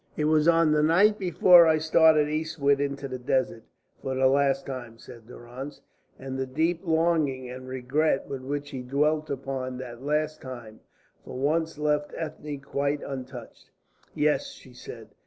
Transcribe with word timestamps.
"It 0.17 0.25
was 0.25 0.47
on 0.47 0.71
the 0.71 0.81
night 0.81 1.19
before 1.19 1.67
I 1.67 1.77
started 1.77 2.27
eastward 2.27 2.81
into 2.81 3.07
the 3.07 3.19
desert 3.19 3.65
for 4.01 4.15
the 4.15 4.25
last 4.25 4.65
time," 4.65 4.97
said 4.97 5.27
Durrance, 5.27 5.81
and 6.17 6.39
the 6.39 6.47
deep 6.47 6.79
longing 6.87 7.51
and 7.51 7.67
regret 7.67 8.27
with 8.27 8.41
which 8.41 8.71
he 8.71 8.81
dwelt 8.81 9.29
upon 9.29 9.77
that 9.77 10.01
"last 10.01 10.41
time" 10.41 10.79
for 11.23 11.37
once 11.37 11.77
left 11.77 12.13
Ethne 12.17 12.59
quite 12.61 13.03
untouched. 13.03 13.69
"Yes," 14.15 14.47
she 14.47 14.73
said. 14.73 15.09